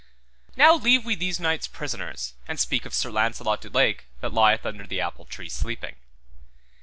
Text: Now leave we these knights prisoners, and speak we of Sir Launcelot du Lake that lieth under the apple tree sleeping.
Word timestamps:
Now 0.55 0.73
leave 0.77 1.05
we 1.05 1.13
these 1.13 1.39
knights 1.39 1.67
prisoners, 1.67 2.33
and 2.47 2.59
speak 2.59 2.85
we 2.85 2.87
of 2.87 2.95
Sir 2.95 3.11
Launcelot 3.11 3.61
du 3.61 3.69
Lake 3.69 4.05
that 4.21 4.33
lieth 4.33 4.65
under 4.65 4.87
the 4.87 4.99
apple 4.99 5.25
tree 5.25 5.47
sleeping. 5.47 5.95